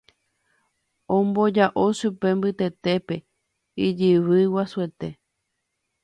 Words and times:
Omboja'o 1.15 1.83
chupe 1.97 2.27
mbytetépe 2.37 3.15
ijyvy 3.85 4.41
guasuete. 4.51 5.09